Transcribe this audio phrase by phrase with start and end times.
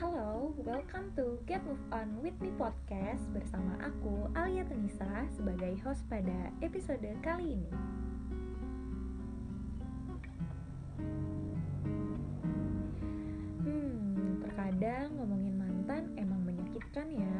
[0.00, 6.00] Halo, welcome to Get Move On With Me Podcast bersama aku Alia Tenisa sebagai host
[6.08, 7.70] pada episode kali ini.
[13.68, 17.38] Hmm, terkadang ngomongin mantan emang menyakitkan ya,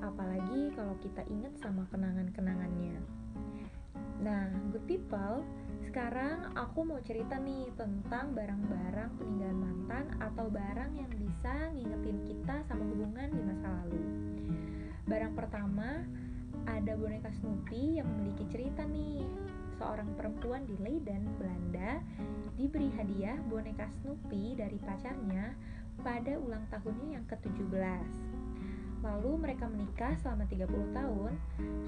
[0.00, 2.96] apalagi kalau kita ingat sama kenangan-kenangannya.
[4.22, 5.42] Nah, good people,
[5.82, 12.64] sekarang aku mau cerita nih tentang barang-barang peninggalan mantan atau barang yang bisa ngingetin kita
[12.70, 14.02] sama hubungan di masa lalu.
[15.04, 16.06] Barang pertama
[16.70, 19.26] ada boneka Snoopy yang memiliki cerita nih.
[19.82, 21.98] Seorang perempuan di Leiden, Belanda,
[22.54, 25.58] diberi hadiah boneka Snoopy dari pacarnya
[26.00, 28.06] pada ulang tahunnya yang ke-17.
[29.02, 31.32] Lalu mereka menikah selama 30 tahun.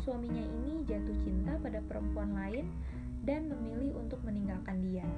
[0.05, 2.69] Suaminya ini jatuh cinta pada perempuan lain
[3.25, 5.09] dan memilih untuk meninggalkan dia.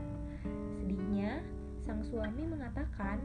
[0.78, 1.42] Sedihnya,
[1.82, 3.18] sang suami mengatakan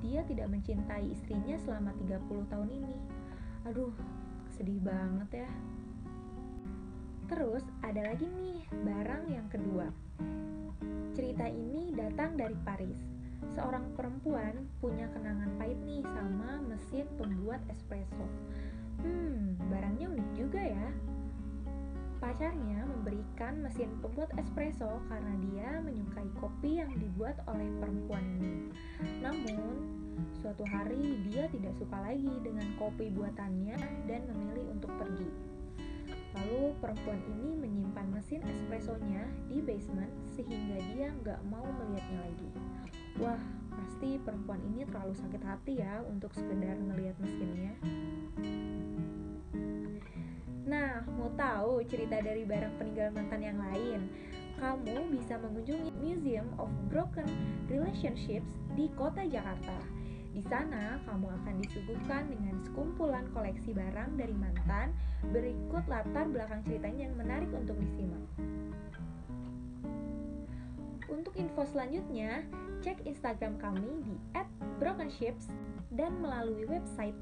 [0.00, 2.96] dia tidak mencintai istrinya selama 30 tahun ini.
[3.68, 3.92] Aduh,
[4.56, 5.50] sedih banget ya.
[7.28, 9.92] Terus ada lagi nih barang yang kedua.
[11.12, 12.96] Cerita ini datang dari Paris.
[13.52, 18.24] Seorang perempuan punya kenangan pahit nih sama mesin pembuat espresso.
[22.42, 28.66] Pacarnya memberikan mesin pembuat espresso karena dia menyukai kopi yang dibuat oleh perempuan ini.
[29.22, 29.78] Namun,
[30.42, 33.78] suatu hari dia tidak suka lagi dengan kopi buatannya
[34.10, 35.30] dan memilih untuk pergi.
[36.34, 42.50] Lalu perempuan ini menyimpan mesin espressonya di basement sehingga dia nggak mau melihatnya lagi.
[43.22, 43.38] Wah,
[43.70, 47.78] pasti perempuan ini terlalu sakit hati ya untuk sekedar melihat mesinnya.
[51.32, 54.00] Tahu cerita dari barang peninggalan mantan yang lain?
[54.60, 57.26] Kamu bisa mengunjungi Museum of Broken
[57.72, 59.80] Relationships di kota Jakarta.
[60.32, 64.92] Di sana, kamu akan disuguhkan dengan sekumpulan koleksi barang dari mantan
[65.28, 68.24] berikut latar belakang ceritanya yang menarik untuk disimak.
[71.12, 72.44] Untuk info selanjutnya,
[72.80, 74.16] cek Instagram kami di
[74.80, 75.52] @brokenships
[75.92, 77.16] dan melalui website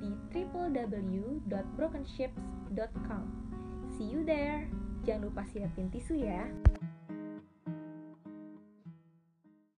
[0.00, 3.24] di www.brokenships.com.
[3.94, 4.64] See you there.
[5.04, 6.48] Jangan lupa siapin tisu ya.